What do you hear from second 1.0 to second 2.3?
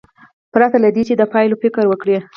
چې د پایلو فکر وکړي.